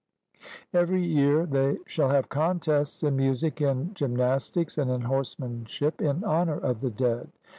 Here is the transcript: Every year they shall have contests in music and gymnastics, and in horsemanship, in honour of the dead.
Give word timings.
Every 0.73 1.05
year 1.05 1.45
they 1.45 1.77
shall 1.85 2.09
have 2.09 2.27
contests 2.27 3.03
in 3.03 3.15
music 3.15 3.61
and 3.61 3.93
gymnastics, 3.93 4.79
and 4.79 4.89
in 4.89 5.01
horsemanship, 5.01 6.01
in 6.01 6.23
honour 6.23 6.57
of 6.57 6.81
the 6.81 6.89
dead. 6.89 7.29